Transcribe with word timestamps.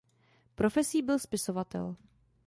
Profesí 0.55 1.01
byl 1.01 1.19
spisovatel. 1.19 1.95